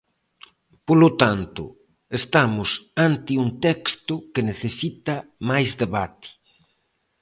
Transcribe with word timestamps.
Polo 0.87 1.09
tanto, 1.21 1.63
estamos 2.19 2.69
ante 3.07 3.31
un 3.43 3.49
texto 3.65 4.13
que 4.33 4.41
necesita 4.49 5.15
máis 5.49 5.69
debate. 5.81 6.29